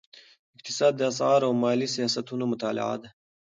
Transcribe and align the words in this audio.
اقتصاد 0.57 0.93
د 0.97 1.01
اسعارو 1.11 1.45
او 1.49 1.53
مالي 1.63 1.87
سیاستونو 1.95 2.43
مطالعه 2.53 2.95
ده. 3.01 3.09